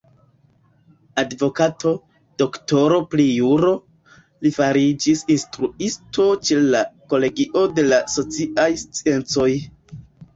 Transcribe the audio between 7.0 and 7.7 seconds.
kolegio